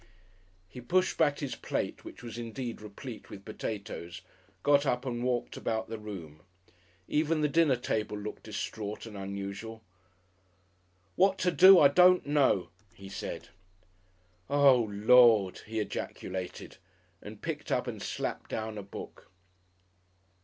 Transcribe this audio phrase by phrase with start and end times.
[0.67, 4.23] He pushed back his plate, which was indeed replete with potatoes,
[4.63, 6.41] got up and walked about the room.
[7.07, 9.83] Even the dinner table looked distraught and unusual.
[11.15, 13.49] "What to do, I don't know," he said.
[14.49, 16.77] "Oh, Lord!" he ejaculated,
[17.21, 19.29] and picked up and slapped down a book.